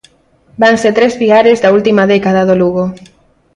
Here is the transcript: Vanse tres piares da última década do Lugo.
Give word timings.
Vanse 0.61 0.89
tres 0.97 1.13
piares 1.21 1.61
da 1.63 1.73
última 1.77 2.03
década 2.13 2.41
do 2.49 2.55
Lugo. 2.61 2.83